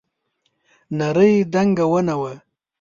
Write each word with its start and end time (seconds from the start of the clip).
نرۍ 0.97 1.33
دنګه 1.53 1.85
ونه 1.91 2.15
وه. 2.21 2.33